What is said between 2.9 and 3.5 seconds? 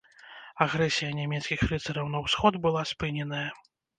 спыненая.